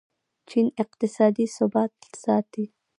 چین 0.49 0.67
اقتصادي 0.83 1.45
ثبات 1.57 1.93
ساتي. 2.23 2.65